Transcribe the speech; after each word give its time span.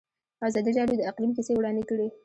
ازادي 0.47 0.71
راډیو 0.77 0.99
د 0.99 1.03
اقلیم 1.09 1.31
کیسې 1.35 1.51
وړاندې 1.55 1.83
کړي. 1.89 2.07